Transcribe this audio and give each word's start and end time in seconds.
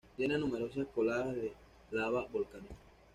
Tiene 0.17 0.35
numerosas 0.39 0.87
coladas 0.87 1.35
de 1.35 1.53
lava 1.91 2.25
volcánica. 2.31 2.73